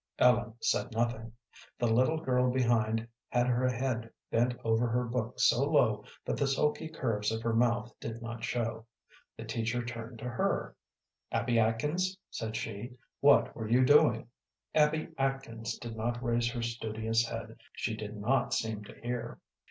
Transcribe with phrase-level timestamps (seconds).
[0.17, 1.31] Ellen said nothing.
[1.77, 6.47] The little girl behind had her head bent over her book so low that the
[6.47, 8.87] sulky curves of her mouth did not show.
[9.37, 10.75] The teacher turned to her
[11.31, 14.27] "Abby Atkins," said she, "what were you doing?"
[14.73, 17.57] Abby Atkins did not raise her studious head.
[17.73, 19.37] She did not seem to hear.